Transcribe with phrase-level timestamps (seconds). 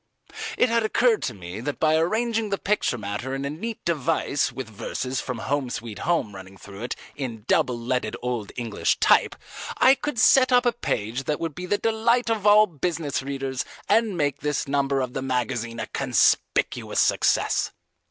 [0.57, 4.51] It had occurred to me that by arranging the picture matter in a neat device
[4.51, 9.35] with verses from "Home Sweet Home" running through it in double leaded old English type,
[9.77, 13.63] I could set up a page that would be the delight of all business readers
[13.87, 17.71] and make this number of the magazine a conspicuous success.